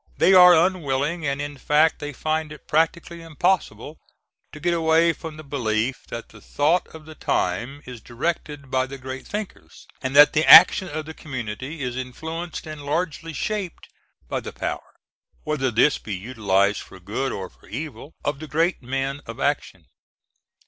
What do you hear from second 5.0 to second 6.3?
from the belief that